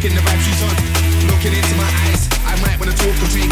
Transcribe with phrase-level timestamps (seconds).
[0.00, 2.26] Back the vibe she's on, looking into my eyes.
[2.46, 3.49] I might wanna talk or take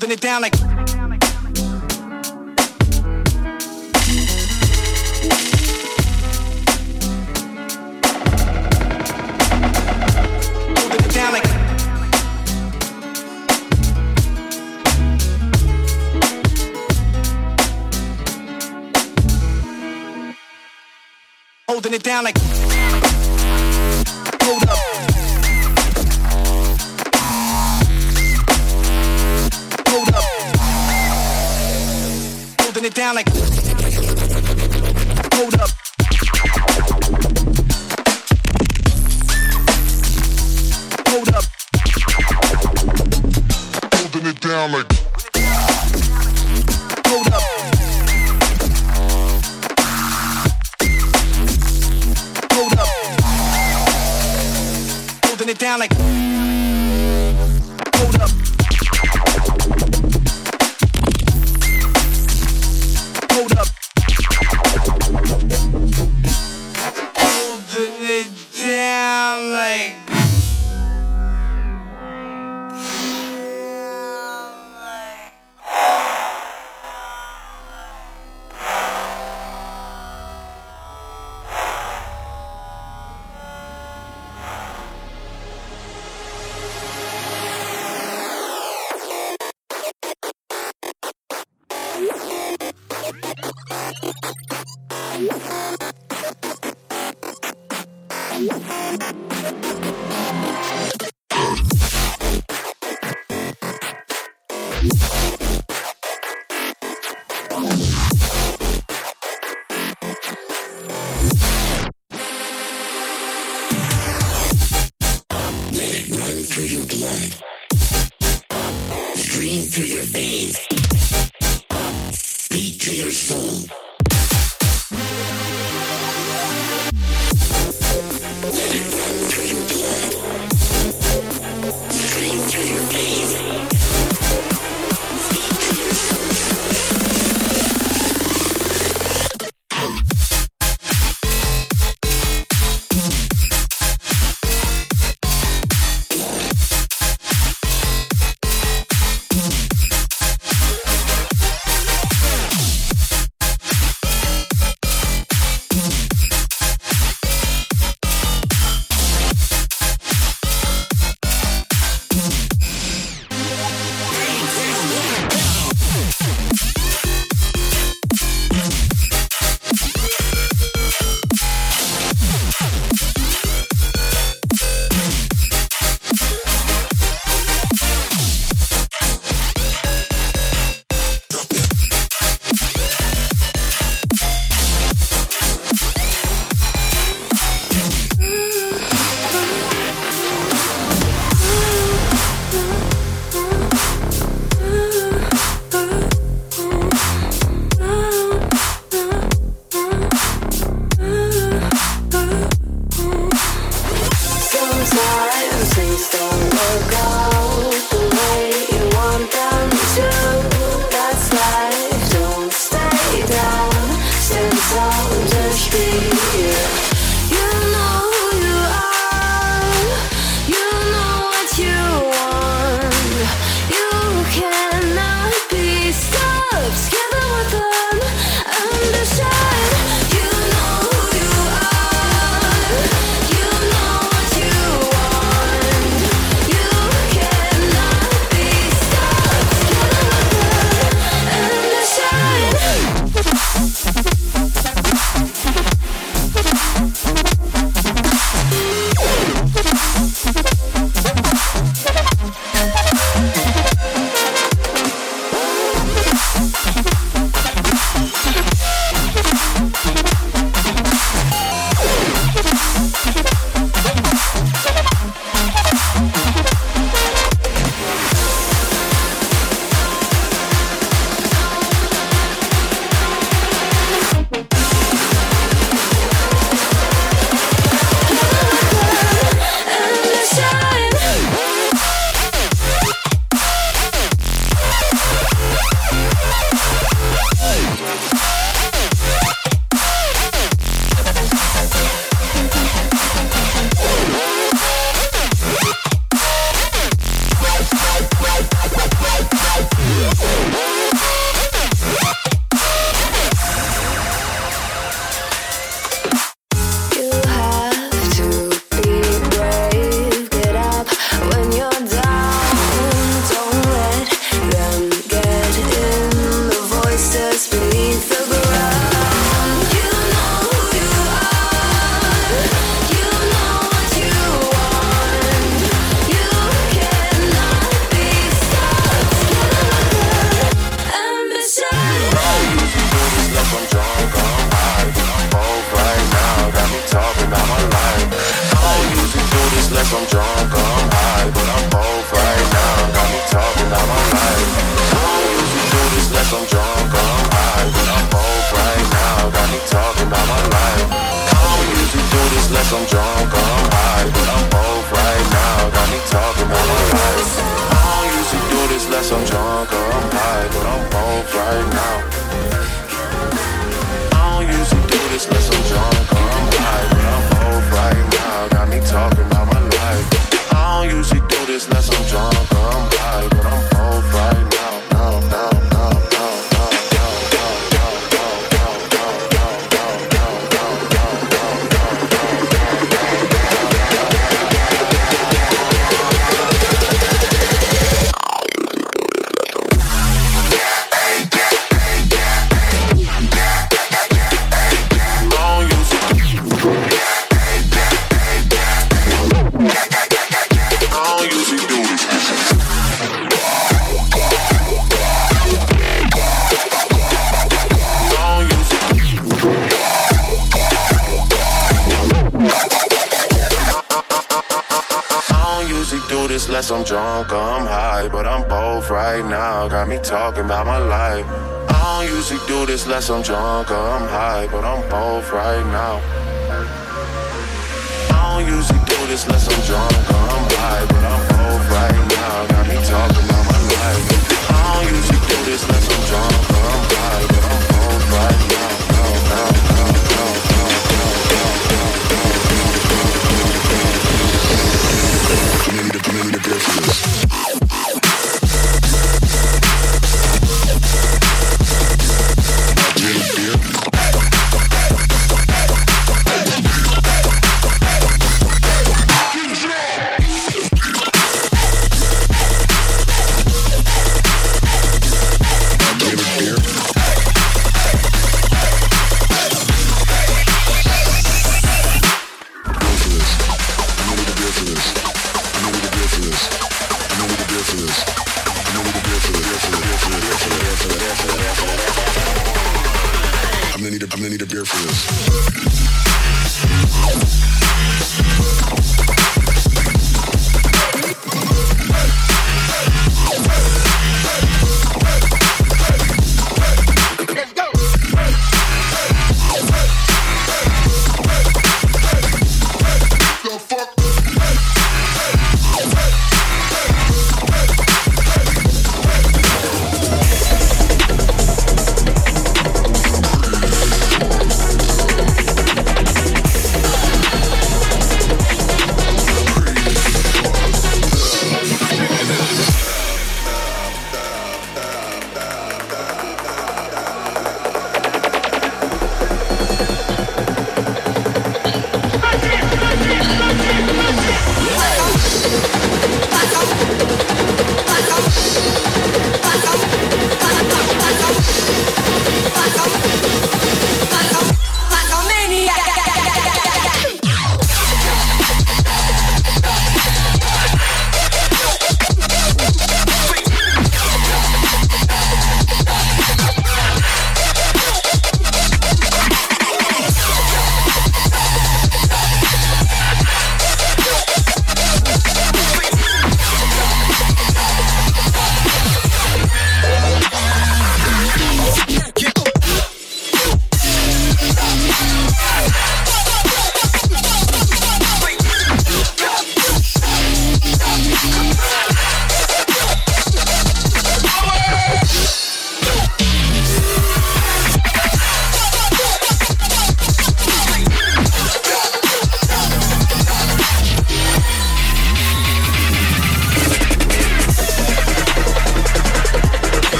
[0.00, 0.54] holding it down like.
[21.68, 22.57] holding it down like
[33.08, 33.47] down like.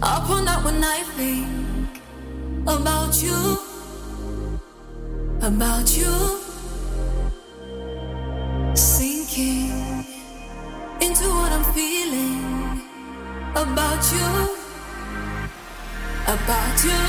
[0.00, 2.00] Up all out when I think
[2.68, 3.58] about you,
[5.42, 6.38] about you.
[8.76, 10.06] Sinking
[11.00, 12.80] into what I'm feeling
[13.56, 14.54] about you,
[16.30, 17.02] about you.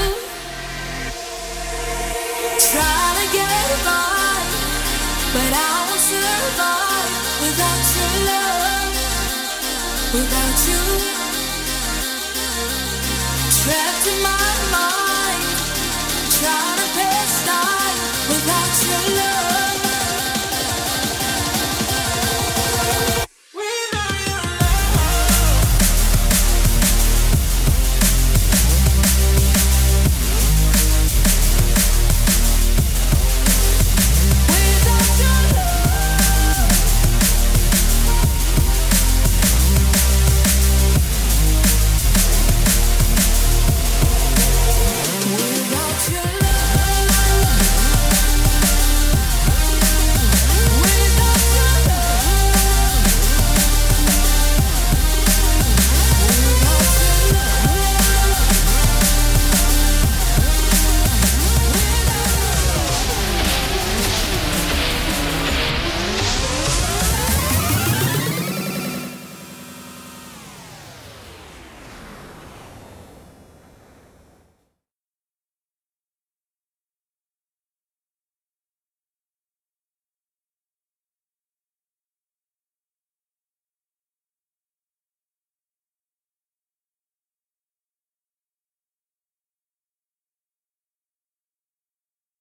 [2.58, 4.34] Try to get by,
[5.34, 7.12] but I won't survive
[7.44, 8.94] without your love,
[10.12, 11.19] without you.
[18.30, 19.69] Without your love.